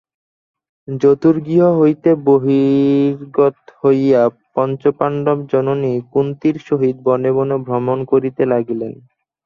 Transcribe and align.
জতুগৃহ 0.87 1.63
হইতে 1.79 2.09
বহির্গত 2.25 3.57
হইয়া 3.81 4.21
পঞ্চপাণ্ডব 4.55 5.37
জননী 5.51 5.93
কুন্তীর 6.11 6.55
সহিত 6.67 6.97
বনে 7.05 7.31
বনে 7.37 7.57
ভ্রমণ 7.67 7.99
করিতে 8.11 8.43
লাগিলেন। 8.51 8.93